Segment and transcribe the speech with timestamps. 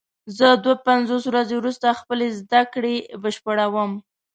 [0.37, 3.91] زه دوه پنځوس ورځې وروسته خپلې زده کړې بشپړوم.